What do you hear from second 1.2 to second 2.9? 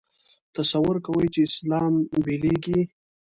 چې اسلام بېلېږي.